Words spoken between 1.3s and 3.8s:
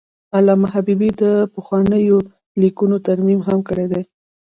پخوانیو لیکنو ترمیم هم